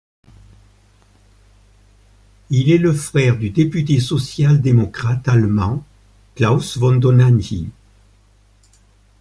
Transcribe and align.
Il 2.49 2.71
est 2.71 2.79
le 2.79 2.91
frère 2.91 3.37
du 3.37 3.51
député 3.51 3.99
social-démocrate 3.99 5.27
allemand 5.27 5.83
Klaus 6.33 6.79
von 6.79 6.95
Dohnanyi. 6.95 7.69